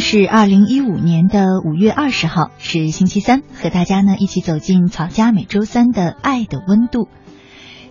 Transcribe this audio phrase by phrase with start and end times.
[0.00, 7.08] 是二零一五年的五月二十号，是星期三，和大家呢一起走进草家每周三的爱的温度。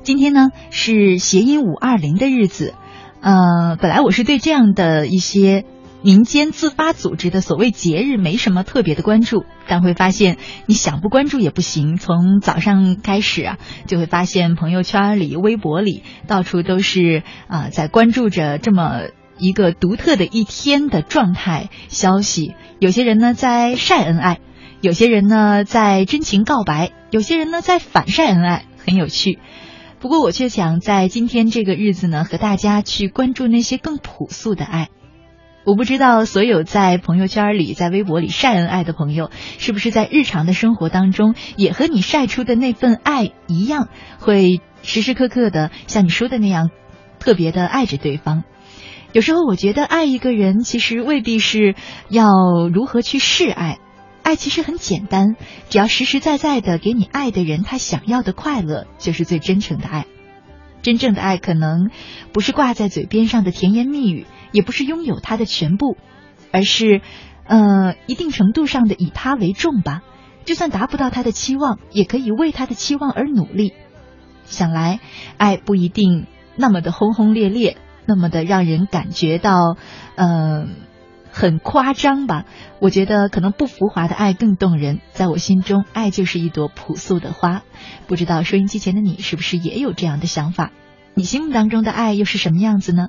[0.04, 2.74] 今天呢是谐音五二零的日子，
[3.22, 5.66] 呃，本来我是对这样的一些
[6.02, 11.98] 民间自发组织的所谓节日没什么特别的关注，但会发现你想不关注也不行。
[11.98, 13.58] 从早上开始啊，
[13.88, 19.04] 就会发现朋友圈里、微博里到处都是啊、在关注着这么。
[19.38, 24.40] 一个独特的一天的状态消息，有些人呢在晒恩爱，
[24.82, 29.40] 有些人呢在真情告白，有些人呢在反晒恩爱，很有趣。
[30.00, 34.90] 不过我却想在今天这个日子呢，和大家去关注那些更朴素的爱。
[35.66, 46.70] 我不知道所有在朋友圈里、在微博里晒恩爱的朋友，是不是在日常的生活当中，也和你晒出的那份爱一样，会时时刻刻的像你说的那样，
[47.18, 48.44] 特别的爱着对方。
[49.16, 51.74] 有时候我觉得爱一个人，其实未必是
[52.10, 52.28] 要
[52.68, 53.80] 如何去示爱，
[54.24, 55.38] 爱其实很简单，
[55.70, 60.06] 只要实实在在的给你爱的人他想要的快乐，就是最真诚的爱。
[60.82, 61.92] 真正的爱可能
[62.34, 65.96] 不是挂在嘴边上的甜言蜜语，也不是拥有他的全部，
[66.52, 67.00] 而是，
[67.46, 70.02] 呃，一定程度上的以他为重吧。
[70.44, 73.72] 就算达不到他的期望，也可以为他的期望而努力。
[74.44, 75.00] 想来，
[75.38, 76.28] 爱不一定
[76.58, 77.78] 那么的轰轰烈烈。
[78.08, 79.78] 那么的让人感觉到，
[80.16, 80.68] 呃，
[81.32, 82.46] 很夸张吧？
[82.80, 85.00] 我觉得可能不浮华的爱更动人。
[85.12, 87.64] 在我心中，爱就是一朵朴素的花。
[88.08, 90.72] 不知道收音机前的你是不是也有这样的想法？
[91.14, 93.08] 你心目当中的爱又是什么样子呢？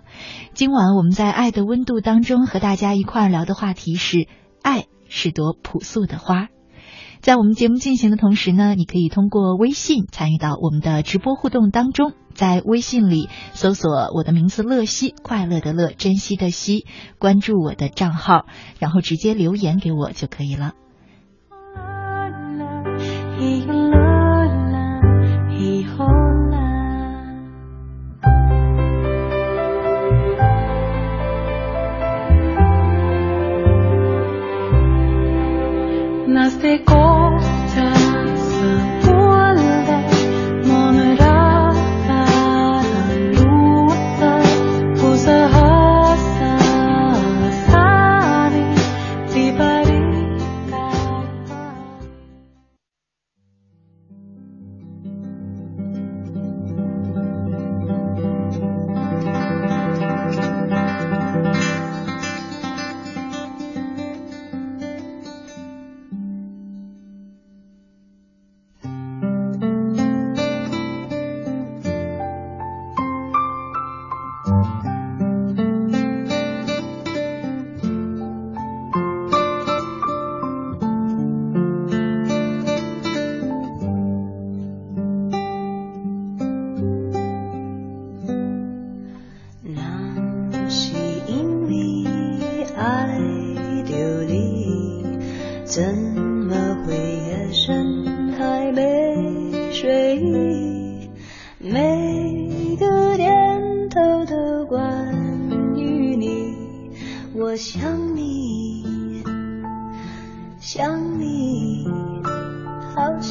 [0.54, 4.28] 今晚我们在爱的温度当中和大家一块儿聊的话题是：
[4.62, 6.48] 爱是朵朴素的花。
[7.26, 16.86] 在我们节目进行的同时呢，你可以通过微信参与到我们的直播互动当中，在微信里搜索我的名字“乐西”，快乐的乐，珍惜的惜，
[17.18, 18.46] 关注我的账号，
[18.78, 20.74] 然后直接留言给我就可以了。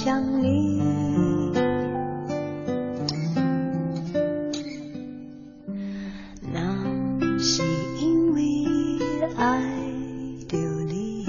[0.06, 0.80] 想你，
[6.54, 7.64] 那是
[8.00, 8.40] 因为
[9.36, 9.64] 爱
[10.48, 11.26] 着你。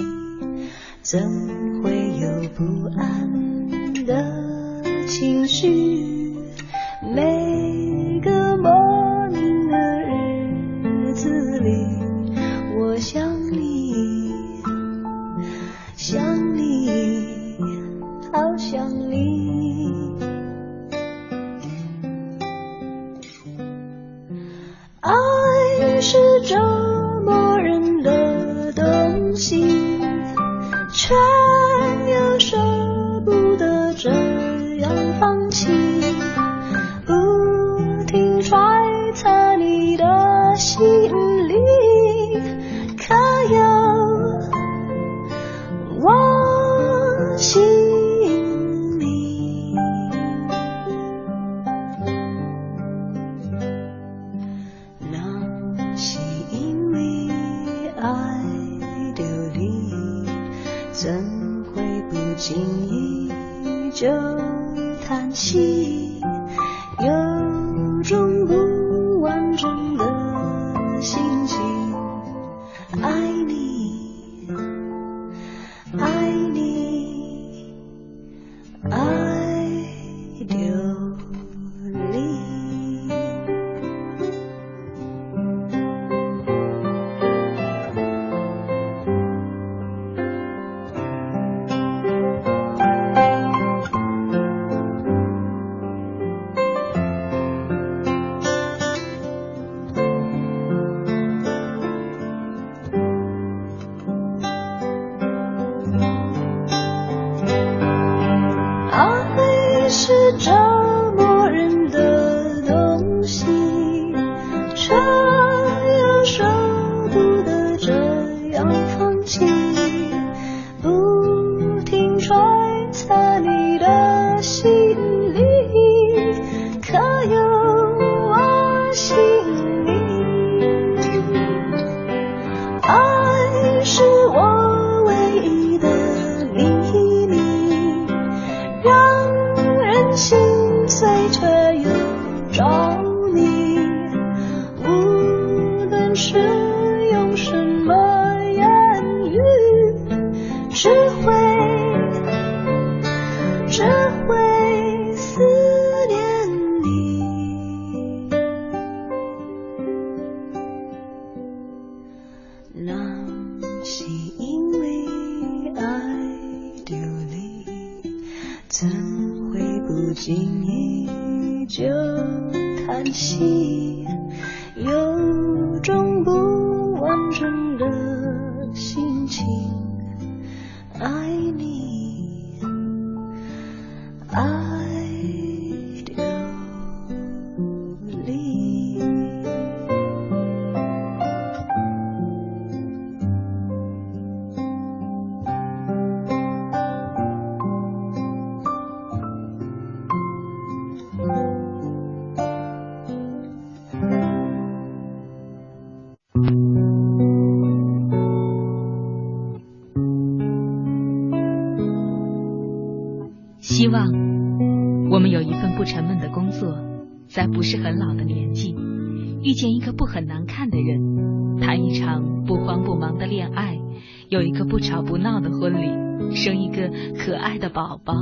[224.97, 226.89] 吵不闹的婚礼，生一个
[227.19, 228.15] 可爱的宝宝，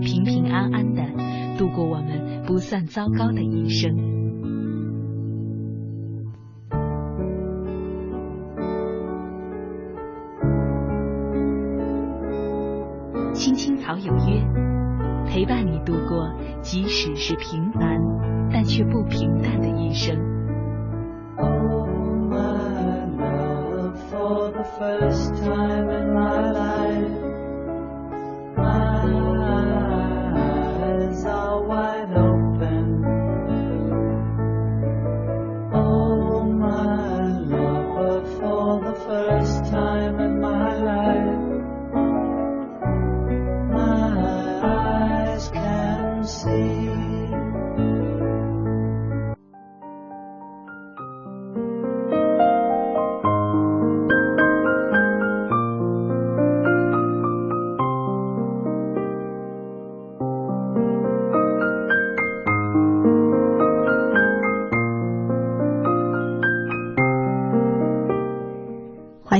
[0.00, 1.02] 平平安安的
[1.58, 3.92] 度过我们不算糟糕的一生。
[13.34, 14.46] 青青草有约，
[15.26, 18.00] 陪伴你度过即使是平凡
[18.52, 20.16] 但却不平淡的一生。
[21.36, 21.88] Oh,
[22.30, 25.41] my love for the first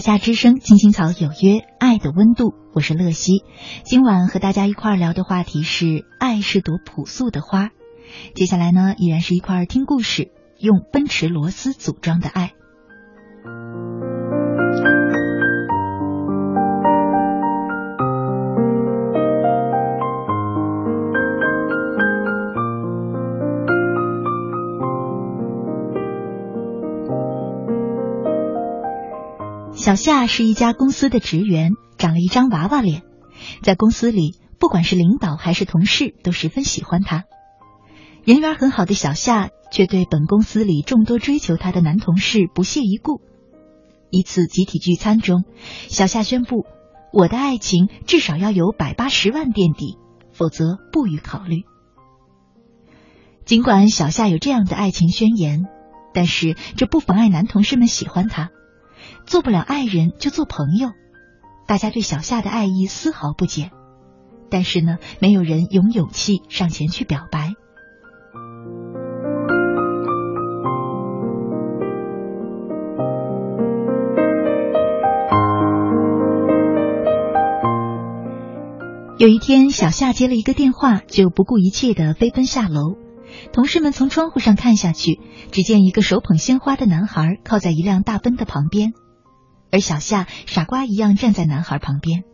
[0.02, 3.44] 夏之声，青青草有约，爱的温度，我是乐西。
[3.85, 7.71] 今晚和大家一块儿聊的话题是“爱是朵朴素的花”。
[8.35, 12.52] 接下来呢，依然是一块儿听故事，用奔驰螺丝组装的爱。
[29.83, 33.03] 小夏是一家公司的职员，长了一张娃娃脸，
[33.65, 37.25] 在公司里，不管是领导还是同事，都十分喜欢她。
[38.23, 43.21] 人缘很好的小夏，却对本公司里众多追求她的男同事不屑一顾。
[44.09, 45.43] 一次集体聚餐中，
[45.89, 46.65] 小夏宣布
[47.12, 49.99] ：“我的爱情至少要有百八十万垫底，
[50.31, 51.65] 否则不予考虑。”
[53.45, 55.65] 尽管小夏有这样的爱情宣言，
[56.15, 58.51] 但是这不妨碍男同事们喜欢她。
[59.26, 60.90] 做不了爱人就做朋友，
[61.66, 63.71] 大家对小夏的爱意丝毫不减，
[64.50, 67.54] 但是呢，没有人有勇气上前去表白。
[79.19, 82.97] 有一天，小夏接了一个电话，就不顾一切的飞奔下楼。
[83.52, 85.21] 同事们从窗户上看下去，
[85.52, 88.92] 只见一个手捧鲜花的男孩靠在一辆大奔的旁边。
[89.73, 92.25] 而小夏傻瓜一样站在男孩旁边，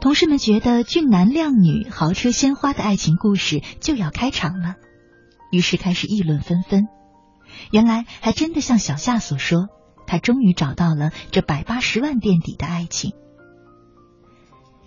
[0.00, 4.74] 同事们觉得俊男靓女、豪车鲜花的爱情故事就要开场了，
[5.52, 6.88] 于是开始议论纷纷。
[7.70, 9.68] 原来还真的像小夏所说，
[10.08, 13.12] 他终于找到了这百八十万垫底的爱情。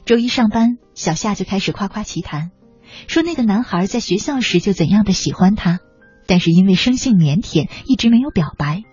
[0.06, 2.52] 周一上班，小夏就开始夸夸其谈，
[3.08, 5.80] 说那个男孩在学校时就怎样的喜欢他，
[6.28, 8.84] 但是因为生性腼腆，一直没有表白。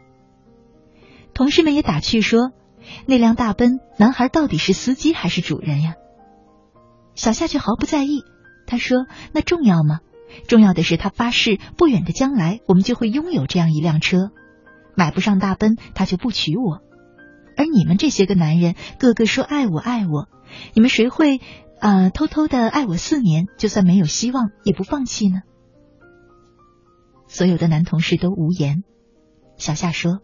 [1.35, 2.53] 同事们也打趣说。
[3.07, 5.95] 那辆大奔，男孩到底是司机还是主人呀？
[7.15, 8.23] 小夏却毫不在意，
[8.67, 10.01] 他说：“那重要吗？
[10.49, 14.31] 重要的是他发誓，不远的将来我们就会拥有这样一辆车。
[14.95, 16.83] 买不上大奔，他就不娶我。
[17.57, 20.29] 而你们这些个男人，个个说爱我爱我，
[20.75, 21.41] 你们谁会
[21.81, 25.41] 啊偷偷的爱我四年，就算没有希望也不放弃呢？”
[27.29, 28.85] 所有的男同事都无言。
[29.57, 30.21] 小夏说。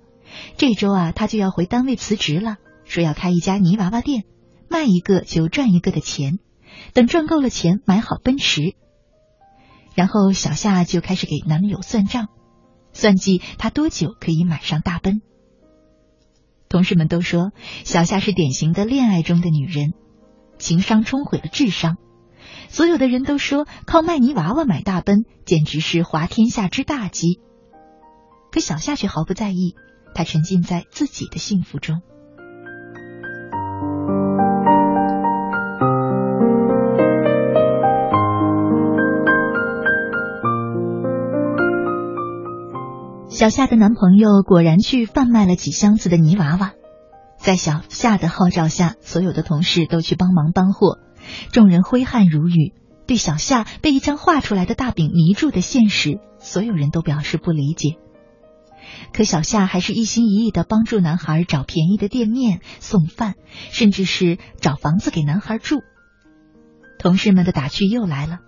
[0.57, 4.25] 这周啊，他就要回单位辞职了，说要开一家泥娃娃店，
[4.69, 6.39] 卖一个就赚一个的钱，
[6.95, 8.75] 等赚够了钱买好奔驰。
[9.95, 12.29] 然后小夏就开始给男友算账，
[12.93, 15.21] 算计他多久可以买上大奔。
[16.69, 17.53] 同事们都说
[17.85, 19.93] 小夏是典型的恋爱中的女人，
[20.59, 21.97] 情商冲毁了智商。
[22.71, 27.39] 所有的人都说靠卖泥娃娃买大奔简直是滑天下之大稽，
[28.51, 29.75] 可小夏却毫不在意。
[30.15, 32.03] 他沉浸在自己的幸福中。
[43.29, 46.75] 小夏的男朋友果然去贩卖了几箱子的泥娃娃，
[47.39, 50.99] 在小夏的号召下，所有的同事都去帮忙搬货，
[51.51, 52.75] 众人挥汗如雨。
[53.05, 57.97] 对小夏被一张画出来的大饼迷住的现实，所有人都表示不理解。
[59.13, 63.35] 可小夏还是一心一意的帮助男孩找便宜的店面、送饭，
[63.71, 65.81] 甚至是找房子给男孩住。
[66.99, 68.39] 同事们的打趣又来了：“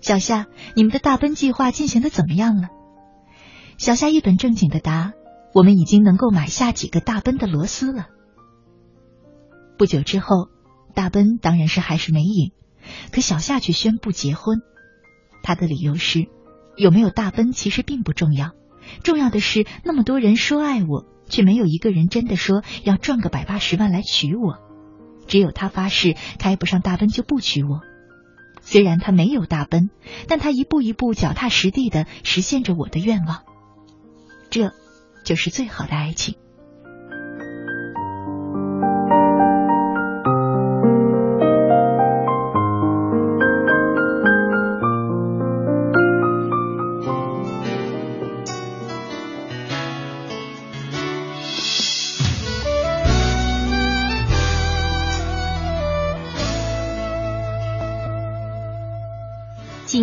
[0.00, 2.68] 小夏，你们的大奔计划进行的怎么样了？”
[3.78, 5.12] 小夏一本正经的答
[5.54, 8.08] ：“我们已经能够买下几个大奔的螺丝了。”
[9.78, 10.48] 不久之后，
[10.94, 12.52] 大奔当然是还是没影，
[13.12, 14.60] 可小夏却宣布结婚。
[15.42, 16.26] 他的理由是：
[16.76, 18.50] 有没有大奔其实并不重要。
[19.02, 24.58] 重要的是，那么多人说爱我，却没有一个人真的说要赚个百八十万来娶我。
[25.26, 27.80] 只有他发誓，开不上大奔就不娶我。
[28.62, 29.90] 虽然他没有大奔，
[30.28, 33.44] 但他一步一步脚踏实地的实现着我的愿望。
[34.50, 34.72] 这，
[35.24, 36.34] 就是最好的爱情。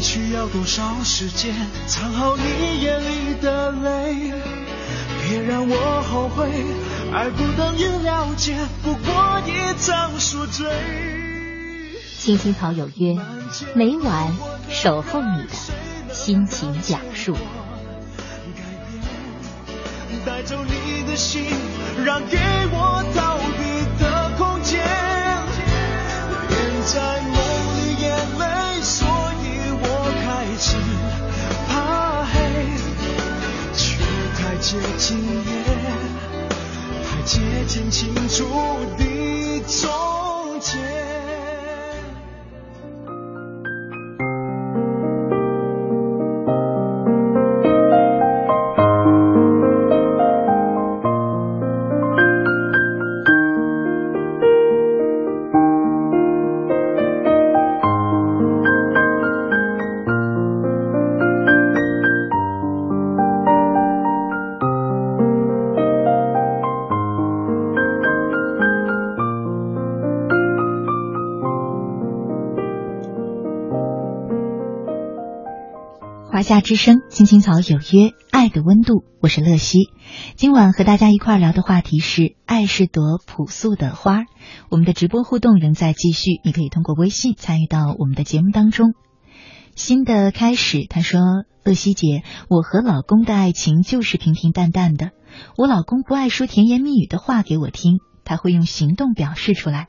[0.00, 1.54] 你需要多少时间
[1.86, 4.32] 藏好你眼里的泪？
[5.28, 6.50] 别让我后悔，
[7.12, 10.66] 爱不等于了解，不过一场宿醉。
[12.16, 13.14] 青青草有约，
[13.74, 14.34] 每晚
[14.70, 17.36] 守候你的心情讲述。
[20.24, 21.44] 带走你的心，
[22.06, 22.38] 让给
[22.72, 23.69] 我逃避
[30.62, 30.76] 只
[31.68, 32.38] 怕黑，
[33.74, 33.96] 却
[34.36, 35.64] 太接近夜，
[37.02, 38.44] 太接近清楚
[38.98, 39.90] 的终
[76.40, 79.90] 华夏之声，青青草有约，爱的温度，我是乐西。
[80.36, 84.24] 今晚和大家一块聊的话题是“爱是朵朴素的花”。
[84.70, 88.94] 我们的直播互动仍在继续，你可以通过微信参与到我们的节目当中。
[89.76, 91.20] 新的开始，他说
[91.62, 95.10] ：“乐西姐，我和老公的爱情就是平平淡淡的。
[95.58, 99.88] 我老公不爱说甜言蜜语的话给我听，他会用行动表示出来。”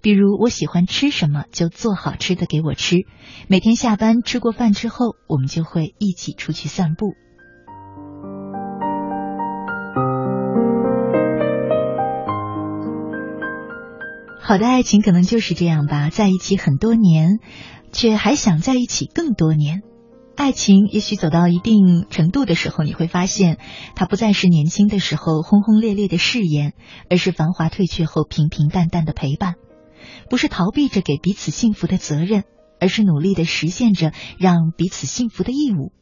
[0.00, 3.06] 比如我喜欢吃什么，就做好吃的给我吃。
[3.48, 7.14] 每天下班吃过饭之后，我们就会一起出去散步。
[14.44, 17.38] 好的爱情可能就是这样吧，在一起很多年，
[17.92, 19.82] 却还想在一起更多年。
[20.34, 23.58] 爱情也许走到一定程度的时候，你会发现，
[23.94, 26.72] 它不再是年轻的时候轰轰烈烈的誓言，
[27.10, 29.54] 而是繁华褪去后平平淡淡的陪伴。
[30.30, 32.44] 不是逃避着给彼此幸福的责任，
[32.80, 35.92] 而是努力的实现着让彼此幸福的义务。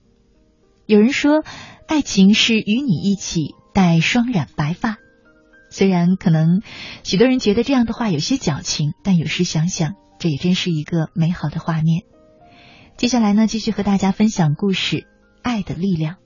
[0.86, 1.42] 有人说，
[1.88, 4.96] 爱情是与你一起戴双染白发。
[5.70, 6.62] 虽然可能
[7.02, 12.04] 许多人觉得这样的话有些矫情，但有时想想，这也真是一个美好的画面。
[13.00, 14.96] 接下来呢，继续和大家分享故事
[15.40, 16.16] 《爱的力量》。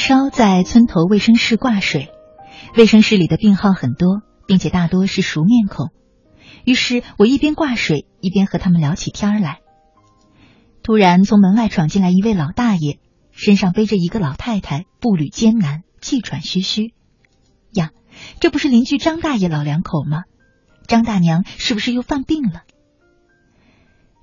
[0.00, 2.10] 烧，在村头卫生室挂水。
[2.74, 5.90] 卫生室里的病号很多，并且大多是熟面孔。
[6.64, 9.58] 于是我一边挂水，一边和他们聊起天来。
[10.82, 12.98] 突然，从门外闯进来一位老大爷，
[13.30, 16.94] 身上背着一个老太太，步履艰难，气喘吁吁。
[17.74, 17.90] 呀，
[18.40, 20.22] 这不是邻居张大爷老两口吗？
[20.88, 22.62] 张大娘是不是又犯病了？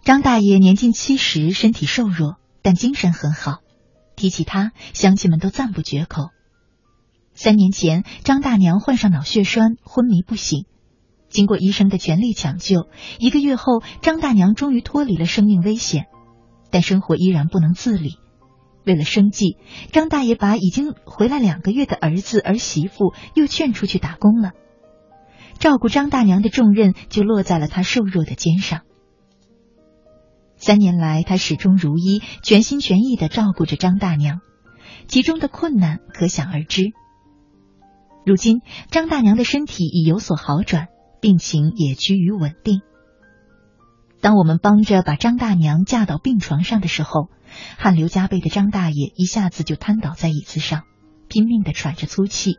[0.04, 3.60] 张大爷年近七十，身体瘦弱，但精神很好。
[4.18, 6.32] 提起他，乡亲们都赞不绝口。
[7.34, 10.66] 三年前，张大娘患上脑血栓，昏迷不醒。
[11.30, 12.88] 经过医生的全力抢救，
[13.20, 16.08] 一个月后，张大娘终于脱离了生命危险，
[16.72, 18.18] 但生活依然不能自理。
[18.86, 19.58] 为了生计，
[19.92, 24.54] 张大爷把已经回来两个月的儿子儿媳妇又劝出去打工了。
[25.60, 28.82] 照顾张大娘的重任就落在了他瘦弱的肩上。
[30.58, 34.40] 三年来，他始终如一，全心全意的照顾着张大娘，
[35.08, 36.92] 其中的困难可想而知。
[38.26, 40.88] 如今，张大娘的身体已有所好转，
[41.22, 42.82] 病情也趋于稳定。
[44.20, 47.30] 当我们帮着把张大娘架到病床上的时候，
[47.78, 50.82] 汗流浃背的张大爷一下子就瘫倒在椅子上，
[51.30, 52.58] 拼命的喘着粗气。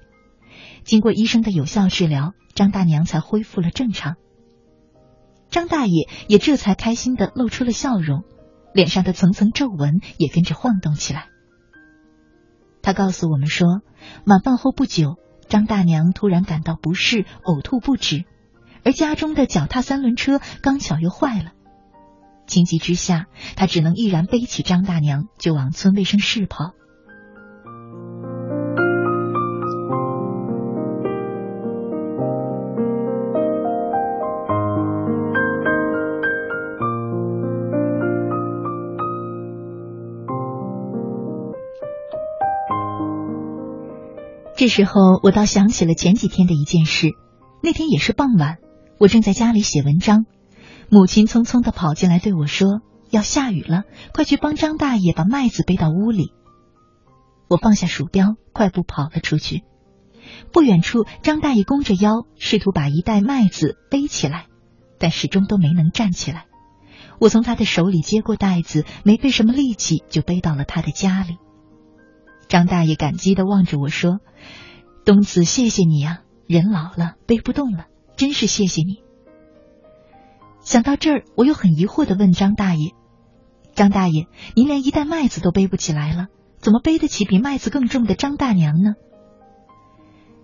[0.85, 4.15] 经过医生的有效治疗，张大娘才恢复了正常。
[5.51, 8.25] 张大爷也这才开心的露出了笑容，
[8.75, 11.29] 脸上的层层皱纹也跟着晃动起来。
[12.83, 13.81] 他告诉我们说，
[14.25, 15.17] 晚饭后不久，
[15.49, 18.25] 张大娘突然感到不适，呕吐不止，
[18.85, 21.53] 而家中的脚踏三轮车刚巧又坏了。
[22.47, 26.73] 情急之下，他只能毅然背起张大娘就往村卫生室跑。
[44.59, 47.11] 这时候，我倒想起了前几天的一件事。
[47.63, 48.57] 那天也是傍晚，
[48.99, 50.27] 我正在家里写文章，
[50.91, 56.33] 母亲匆匆的跑进来对我说：“要下雨了，快去帮张大爷把麦子背到屋里。”
[57.49, 59.63] 我放下鼠标，快步跑了出去。
[60.53, 64.47] 不远处，张大爷弓着腰，试图把一袋麦子背起来，
[64.99, 66.47] 但始终都没能站起来。
[67.21, 71.37] 我从他的手里接过袋子，没费什么力气就背到了他的家里。
[72.49, 74.21] 张大爷感激的望着我说
[75.05, 76.23] ：“东子，谢谢你啊！
[76.47, 79.03] 人老了背不动了，真是谢谢你。”
[80.61, 82.93] 想到这儿，我又很疑惑的问张大爷
[83.75, 88.95] ：“张大爷，您连一袋麦子都背不起来了，怎么背得起比麦子更重的张大娘呢？”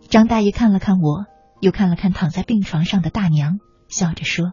[0.09, 1.25] 张大爷看了看我，
[1.61, 4.53] 又看了看躺在病床上的大娘，笑着说：“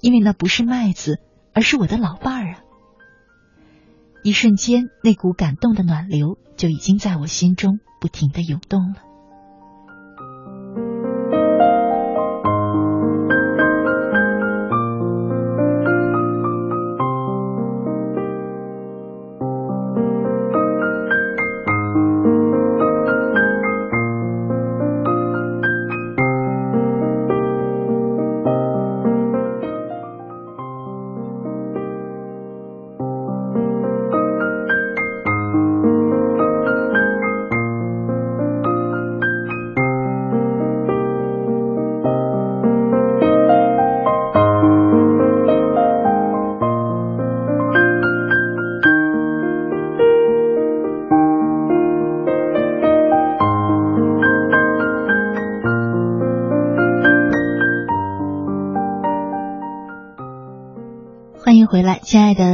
[0.00, 1.20] 因为那不是麦子，
[1.52, 2.60] 而是我的老伴儿啊。”
[4.22, 9.09] 一瞬间，那股感动的暖流就已经在我心中不停的涌动了。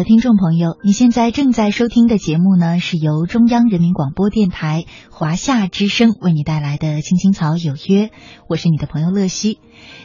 [0.07, 8.07] 听众朋友，你现在正在收听的节目呢，是由中央人民广播电台华夏之声为你带来的《青青草有约》，
[8.49, 9.59] 我是你的朋友乐西。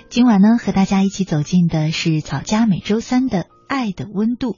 [0.09, 4.53] 今晚呢，和大家一起走进的是草家每周三的《爱的温度》，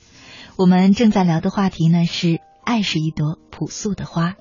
[0.58, 4.36] 我们正在聊的话题呢是“爱是一朵朴素的花”。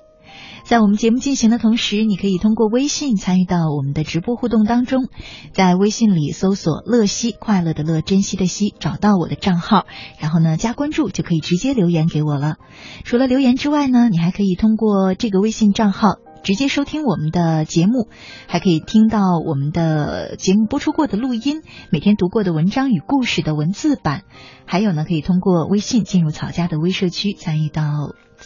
[0.63, 5.09] 在我们节目进行的同时，你可以通过微信参与到我们的直播互动当中，
[5.51, 9.85] 在微信里搜索“乐西”，快乐的乐，珍惜的惜，找到我的账号，
[10.19, 12.55] 然后呢加关注，就可以直接留言给我了。
[13.03, 18.07] 除了留言之外呢，你还可以通过这个微信账号直接收听我们的节目，
[18.47, 24.23] 还可以听到我们的节目播出过的录音，每天读过的文章与故事的文字版，
[24.65, 27.83] 还有呢，可以通过微信进入草家的微社区，参与到。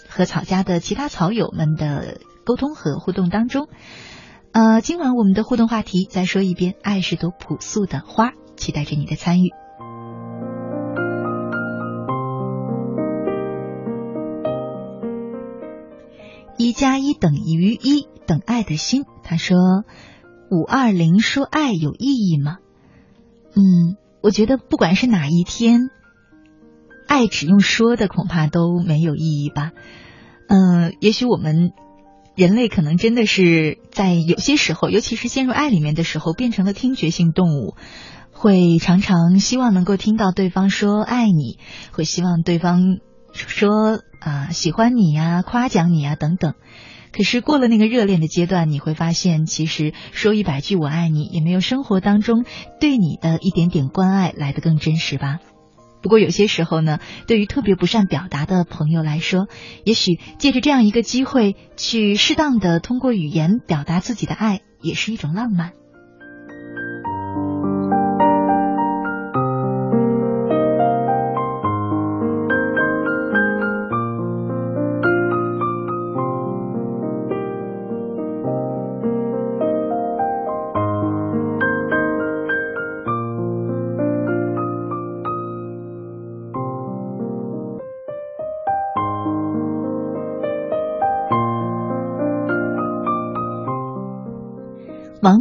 [0.07, 3.67] 和草家的其他草友们的沟通和互动当中，
[4.51, 9.49] 呃，今晚我们的互动话题再说一遍：爱是朵朴素的花，期待着你的参与。
[16.57, 19.05] 一加一等于一，等爱的心。
[19.21, 19.57] 他说
[20.49, 22.57] ：“五二零说爱有意义吗？”
[23.55, 25.89] 嗯，我觉得不管是哪一天。
[27.07, 29.71] 爱只用说的恐怕都没有意义吧，
[30.47, 31.71] 嗯，也许我们
[32.35, 37.75] 人类可能真的是在有些时候，尤其是陷入爱里面的时候，变成了听觉性动物，
[38.31, 41.57] 会常常希望能够听到对方说爱你，
[41.91, 42.97] 会希望对方
[43.33, 46.53] 说啊喜欢你呀、夸奖你呀等等。
[47.11, 52.45] 可是过了那个热恋的阶段，你会发现，其实说一百句我爱你，也没有生活当中
[52.79, 55.39] 对你的一点点关爱来的更真实吧。
[56.07, 59.49] 不过有些时候呢，对于特别不善表达的朋友来说，
[59.83, 65.73] 也许借着这样一个机会，去适当的通过语言表达自己的爱，也是一种浪漫。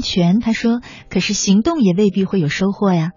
[0.07, 3.11] 权他说：“可是行动也未必会有收获呀。”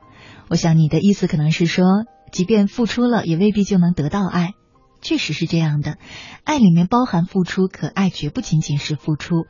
[0.50, 1.86] 我想你的意思可能是说，
[2.32, 4.54] 即便付出了，也未必就能得到爱。
[5.02, 5.98] 确实是这样的，
[6.44, 9.46] 爱里面包含付出，可爱绝不仅仅是付出。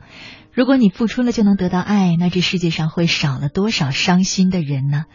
[0.52, 5.06] 如果你付出了就能得到爱，那这世界上会少了多少伤心的人呢？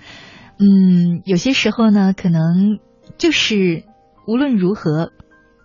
[0.58, 2.80] 嗯，有些时候呢，可能
[3.18, 3.84] 就是
[4.28, 5.12] 无论如何，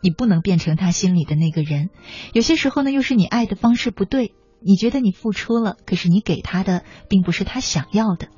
[0.02, 1.88] 你不能变成他心里的那个人。
[2.32, 8.28] 有些时候呢，又是你爱的方式不对，你觉得你付出了，可是你给他的并不是他想要的。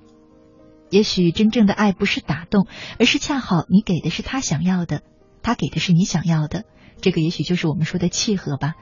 [0.91, 2.67] 也许真正的爱不是打动，
[2.99, 5.03] 而是恰好你给的是他想要的，
[5.43, 6.65] 他给的是你想要的。
[7.01, 8.75] 这个也许就是我们说的契合吧。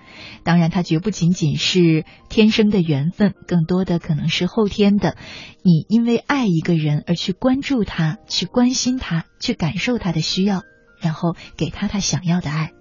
[0.45, 5.17] 当然，它绝不仅仅是天生的缘分，更多的可能是后天的。
[5.63, 10.65] 你因为爱一个人而去关注他，去关心他，去感受他的需要，
[11.01, 12.73] 然后给他他想要的爱。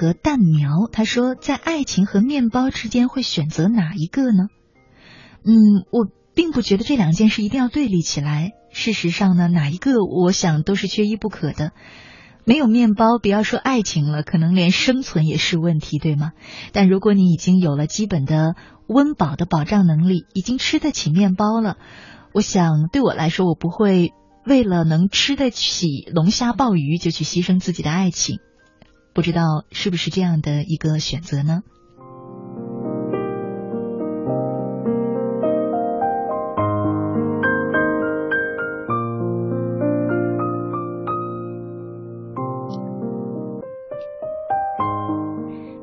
[0.00, 4.48] 和蛋苗，他说，在爱情和面包之间会选择哪一个呢？
[5.44, 8.52] 嗯，我并不觉得这两件事一定要对立起来。
[8.72, 11.72] 事实上呢，哪一个我想都是缺一不可的。
[12.46, 16.32] 没有面包，不要说爱情了，可能连生存也是问题，对吗？
[16.72, 18.54] 但如果你已经有了基本的
[18.86, 21.76] 温饱的保障能力，已经吃得起面包了，
[22.32, 24.14] 我想对我来说，我不会
[24.46, 28.38] 为了能吃得起龙虾鲍鱼就去牺牲自己的爱情。
[29.12, 31.62] 不知道是不是这样的一个选择呢？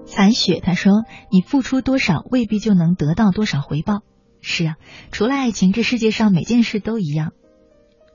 [0.05, 4.01] 残雪他说：“你付出多少，未必就能得到多少回报。”
[4.41, 4.75] 是啊，
[5.11, 7.33] 除了爱情，这世界上每件事都一样。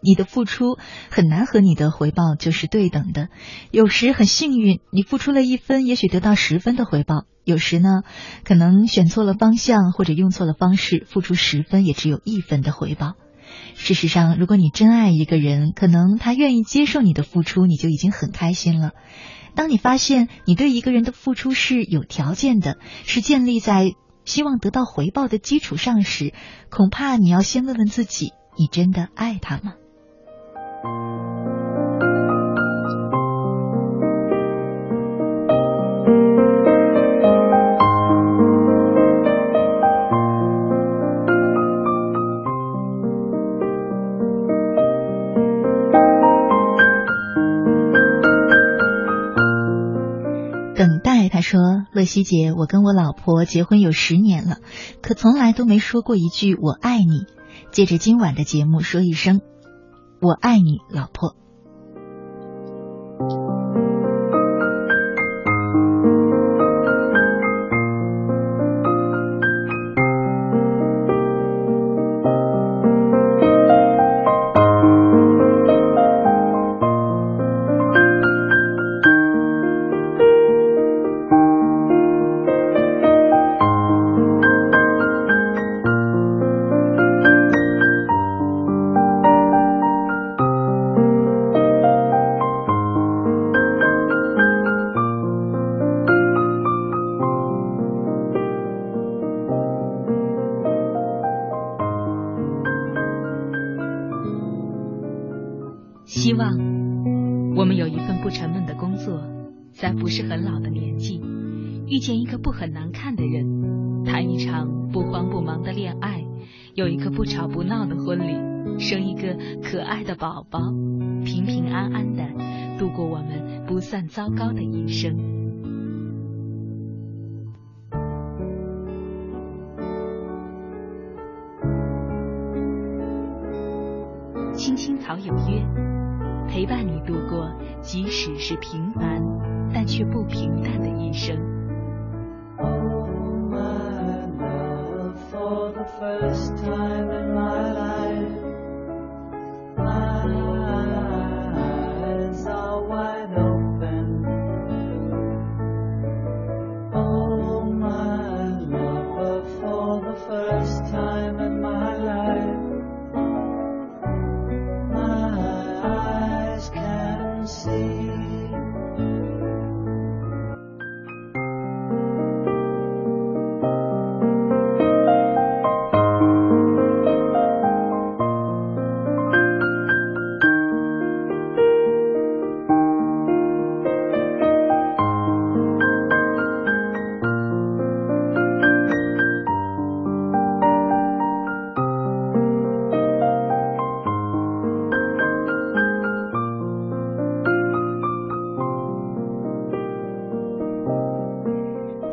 [0.02, 0.78] 你的付出
[1.10, 3.28] 很难和你的回报就是对等的，
[3.70, 8.02] 有时很幸运，你付出了一分，也许得到十分的回报；有时呢，
[8.44, 13.14] 可能选错了方向或者用错了方式，付出十分也只有一分的回报。
[13.74, 18.90] 事实上，如果你真爱一个人，可能他愿意接受你的付出，你就已经很开心了。
[19.54, 23.92] 当你发现你对一个人的付出是有条件的，是建立在
[24.24, 26.32] 希望得到回报的基础上时，
[26.70, 29.74] 恐怕你要先问问自己：你真的爱他吗？
[50.74, 51.60] 等待，他说
[51.94, 54.56] ：“乐西姐，我跟我老婆结婚有十年了，
[55.00, 57.26] 可从来都没说过一句我爱你。
[57.70, 59.40] 借着今晚的节目，说一声。”
[60.22, 61.34] 我爱你，老婆。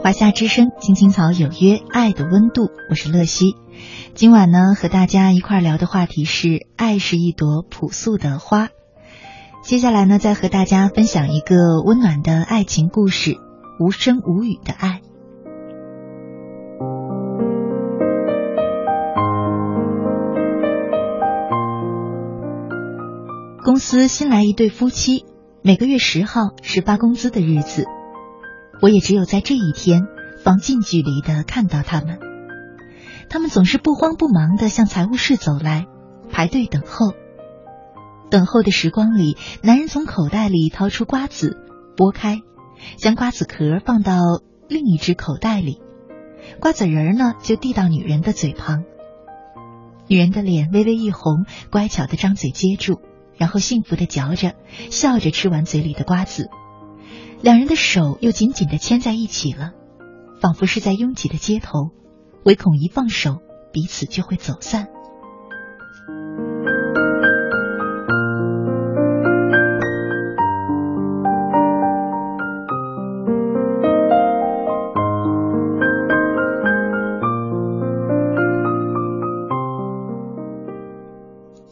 [0.09, 3.53] 华夏之声，青青草有约，爱的温度，我是乐西。
[4.15, 8.69] 今晚呢，和大家一块聊的话题是“爱是一朵朴素的花”。
[9.61, 13.37] 接下来呢，再和大家分享一个温暖的爱情故事——
[13.79, 15.01] 无声无语的爱。
[23.63, 25.25] 公司新来一对夫妻，
[25.61, 27.85] 每个月十号是发工资的日子。
[28.81, 30.03] 我也只有在这一天，
[30.43, 32.19] 方近距离的看到他们。
[33.29, 35.85] 他们总是不慌不忙的向财务室走来，
[36.31, 37.13] 排队等候。
[38.31, 41.57] 等候的时光里，男人从口袋里掏出瓜子，
[41.97, 42.41] 剥开，
[42.97, 44.21] 将瓜子壳放到
[44.67, 45.81] 另一只口袋里，
[46.59, 48.83] 瓜子仁儿呢就递到女人的嘴旁。
[50.07, 53.01] 女人的脸微微一红，乖巧的张嘴接住，
[53.35, 54.53] 然后幸福的嚼着，
[54.89, 56.49] 笑着吃完嘴里的瓜子。
[57.41, 59.71] 两人的手又紧紧的牵在一起了，
[60.41, 61.89] 仿佛是在拥挤的街头，
[62.43, 63.37] 唯恐一放手，
[63.71, 64.87] 彼此就会走散。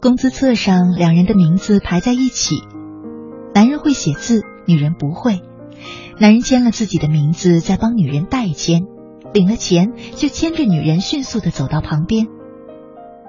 [0.02, 2.64] 工资册上两人的名字排在一起，
[3.54, 5.42] 男人会写字，女人不会。
[6.20, 8.86] 男人签了自己的名字，再帮女人代签，
[9.36, 12.26] 领了钱就牵着女人迅速的走到旁边。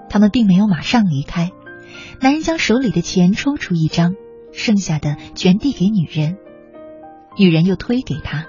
[0.08, 1.50] 他们并没有马上离开，
[2.22, 4.14] 男人将手里的钱抽出一张，
[4.52, 6.38] 剩下的全递给女人，
[7.36, 8.46] 女人又推给他，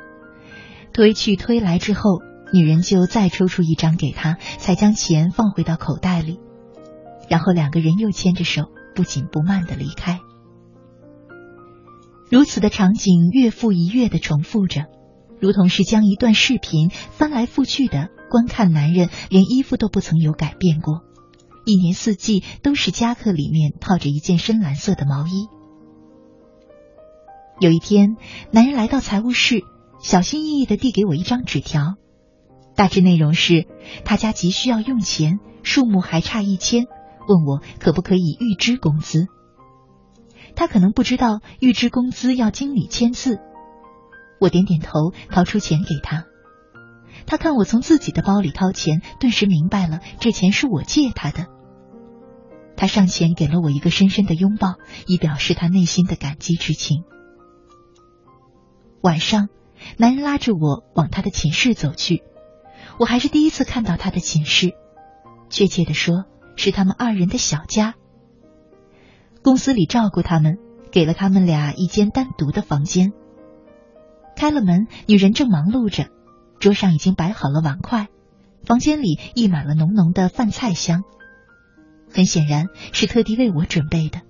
[0.93, 2.21] 推去推来之后，
[2.53, 6.39] 女人就再抽出一张给他，才将钱放回到口袋里，
[7.27, 10.21] 然后两个人又牵着手，不紧不慢的离开。
[12.29, 14.85] 如此的场景月复一月的重复着，
[15.39, 18.71] 如同是将一段视频翻来覆去的观看。
[18.71, 21.01] 男人连衣服都不曾有改变过，
[21.65, 25.47] 一年四季都是夹克里面套着一件深蓝色的毛衣。
[27.59, 28.15] 有一天，
[28.51, 29.63] 男人来到财务室，
[29.99, 31.95] 小心翼翼的递给我一张纸条，
[32.75, 33.65] 大致内容是
[34.05, 36.85] 他家急需要用钱，数目还差一千，
[37.27, 39.25] 问我可不可以预支工资。
[40.59, 43.39] 他可能不知道预支工资要经理签字，
[44.41, 46.25] 我点点头，掏出钱给他。
[47.25, 51.45] 他看我从自己的包里掏钱，顿时明白了这钱是我借他的。
[52.75, 54.73] 他上前给了我一个深深的拥抱，
[55.07, 57.05] 以表示他内心的感激之情。
[58.99, 59.47] 晚上，
[59.95, 62.21] 男人拉着我往他的寝室走去，
[62.99, 64.73] 我还是第一次看到他的寝室，
[65.49, 66.25] 确切的说，
[66.57, 67.93] 是他们二人的小家。
[69.41, 70.57] 公司里照顾他们，
[70.91, 73.13] 给了他们俩一间单独的房间。
[74.35, 76.07] 开了门，女人正忙碌着，
[76.59, 78.07] 桌上已经摆好了碗筷，
[78.63, 81.03] 房间里溢满了浓浓的饭菜香。
[82.11, 84.21] 很显然是特地为我准备的，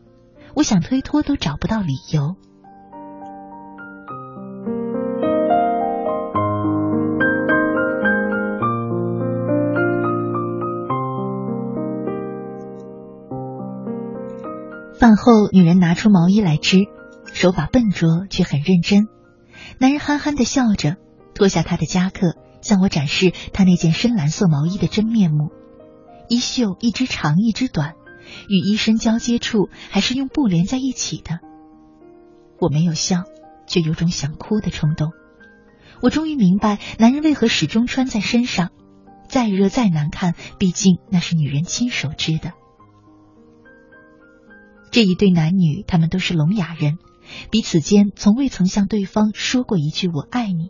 [0.55, 2.35] 我想推脱都找不到理由。
[14.99, 16.79] 饭后，女人拿出毛衣来织，
[17.33, 19.07] 手法笨拙却很认真。
[19.77, 20.97] 男人憨憨的笑着，
[21.33, 25.51] 脱下他的夹克，向我展示他那件深蓝色毛衣的真面目：
[26.27, 27.93] 衣袖一只长一只短，
[28.49, 31.39] 与衣身交接处还是用布连在一起的。
[32.59, 33.23] 我没有笑，
[33.67, 35.13] 却有种想哭的冲动。
[36.01, 38.71] 我终于明白，男人为何始终穿在身上，
[39.29, 42.51] 再热再难看，毕竟那是女人亲手织的。
[44.91, 46.97] 这一对男女，他们都是聋哑人，
[47.51, 50.69] 彼此间从未曾向对方说过一句“我爱你”。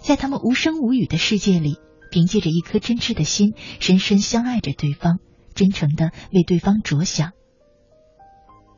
[0.00, 1.78] 在他们无声无语的世界里，
[2.10, 5.18] 凭借着一颗真挚的心，深深相爱着对方，
[5.54, 7.32] 真诚的为对方着想。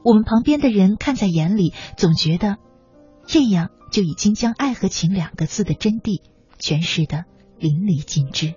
[0.05, 2.57] 我们旁边的人看在眼里，总觉得
[3.27, 6.23] 这样就已经将“爱”和“情”两个字的真谛
[6.59, 7.25] 诠释的
[7.59, 8.55] 淋漓尽致。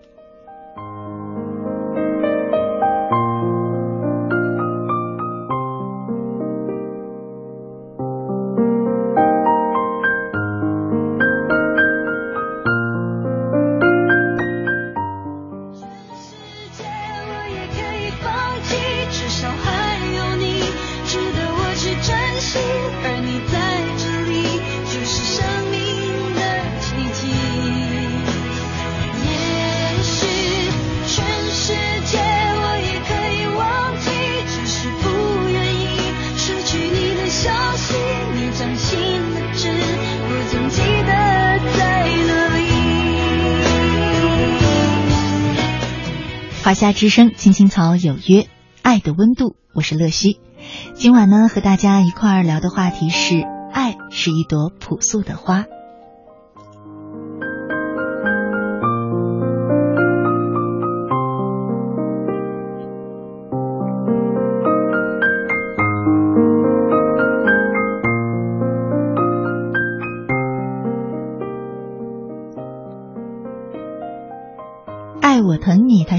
[46.74, 48.48] 夏之声，青青草有约，
[48.82, 50.40] 爱的温度，我是乐西。
[50.94, 55.66] 今晚呢，和大家一块儿聊的话题是：爱是一朵朴素的花。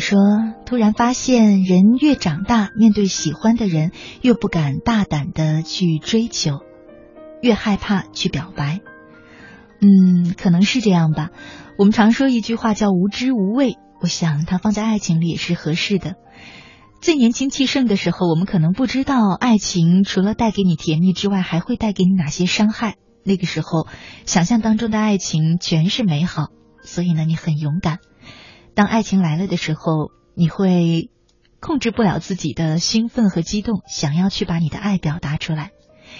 [0.02, 0.18] 说，
[0.66, 6.58] 突然发现人越长大，面对喜欢的人，越不敢大胆的去追求，
[7.40, 8.80] 越害怕去表白。
[9.80, 11.30] 嗯，可能是这样吧。
[11.78, 16.16] 我们常说一句话叫无知无畏，我想它放在爱情里也是合适的。
[17.00, 22.96] 最年轻气盛的时候，我们可能不知道爱情除了带给你甜蜜之外，还会带给你哪些伤害。
[23.24, 23.86] 那个时候，
[24.26, 26.48] 想象当中的爱情全是美好，
[26.82, 27.98] 所以呢，你很勇敢。
[28.74, 31.10] 当爱情来了的时候，你会
[31.60, 35.72] 控制不了自己的兴奋和激动，想要去把你的爱表达出来，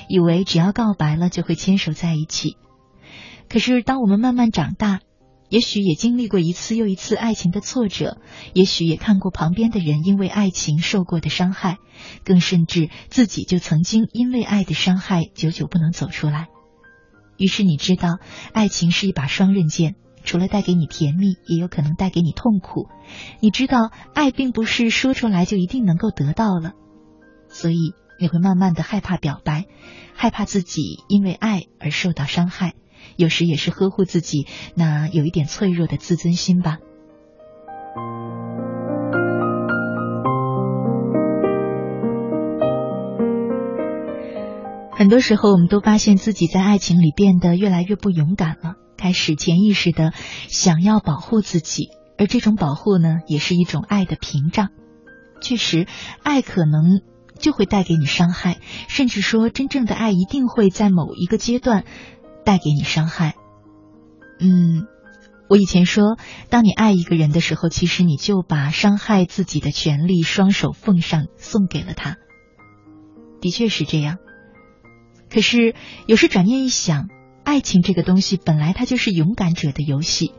[0.09, 2.57] 以为只要告白了就会牵手在一起。
[3.49, 5.01] 可是，当我们慢慢长大，
[5.49, 8.19] 也许也经历过一次又一次爱情的挫折，
[8.53, 11.79] 也许也看过旁边的人因为爱情受过的伤害，
[12.25, 16.49] 更甚至自己就曾经因为爱的伤害久久不能走出来。
[17.39, 18.19] 于是，你知道，
[18.53, 19.97] 爱情是一把双刃剑。
[20.25, 22.89] 除了带给你甜蜜，也有可能带给你痛苦。
[23.41, 26.73] 你知道，爱并不是说出来就一定能够得到了，
[27.49, 29.67] 所以你会慢慢的害怕表白，
[30.15, 32.75] 害怕自己因为爱而受到伤害，
[33.17, 36.79] 有时也是呵护自己那有一点脆弱的自尊心吧。
[44.95, 48.77] 很多时候，我们都发现自己在爱情里变得越来越不勇敢了。
[49.03, 50.13] 开始潜意识的
[50.47, 54.69] 想要保护自己，而这种保护呢，也是一种爱的屏障。
[55.41, 55.89] 确实，
[56.23, 57.01] 爱可能
[57.37, 61.85] 就会带给你伤害，甚至说，真正的爱一定会在某一个阶段
[62.45, 63.35] 带给你伤害。
[64.39, 64.87] 嗯，
[65.49, 66.17] 我以前说，
[66.49, 72.19] 当你爱一个人的时候，其实你就把伤害自己的权利双手奉上，送给了他。
[73.41, 74.19] 的确是这样。
[75.29, 75.75] 可是
[76.07, 77.09] 有时转念一想。
[77.45, 80.33] 爱情这个东西本来它就是勇敢者的游戏，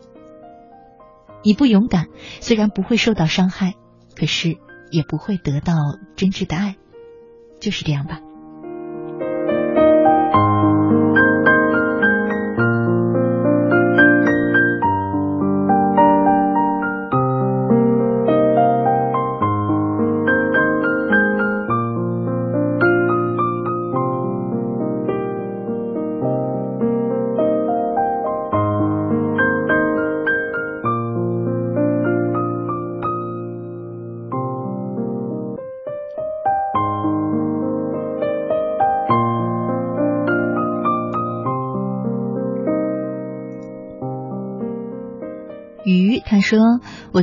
[1.43, 2.07] 你不勇敢，
[2.39, 3.75] 虽然不会受到伤害，
[4.15, 4.57] 可是
[4.91, 5.75] 也不会得到
[6.15, 6.75] 真挚的爱，
[7.59, 8.21] 就是这样吧。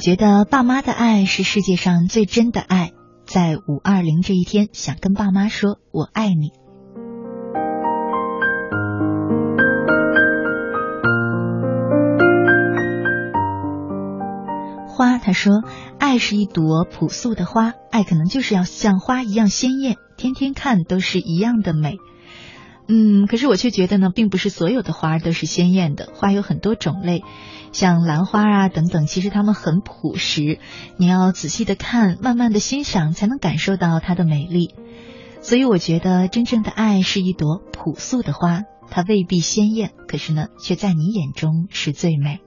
[0.01, 2.92] 觉得爸妈的爱是世界上最真的爱。
[3.26, 6.51] 在五二零这一天，想跟爸妈说我爱你。
[14.88, 15.62] 花，他说，
[15.98, 21.98] 爱是一朵朴素的花，爱可能就是要像花一样鲜艳，天天看都是一样的美。
[22.93, 27.22] 嗯，可是我却觉得呢，并不是所有的花都是鲜艳的，花有很多种类。
[27.70, 30.59] 像兰花啊等等，其实它们很朴实，
[30.97, 34.74] 你要仔细的看，慢慢的欣赏，才能感受到它的美丽。
[35.41, 42.41] 所以我觉得，真正的爱是一朵朴素的花，它未必鲜艳，可是呢，却在你眼中是最美。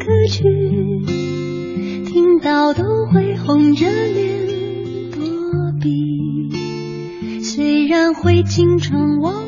[0.00, 0.42] 歌曲
[2.06, 5.20] 听到都会红着脸躲
[5.78, 7.42] 避。
[7.42, 9.39] 虽然会经常忘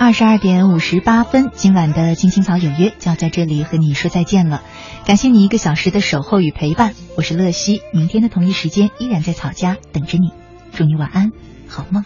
[0.00, 4.62] 二十二点五十八分，今晚的《青青草有约》就要在这里和你说再见了。
[5.04, 7.82] 感谢你一个小时的守候与陪伴，我是乐西。
[7.92, 10.32] 明天的同一时间依然在草家等着你，
[10.72, 11.32] 祝你晚安，
[11.68, 12.02] 好梦。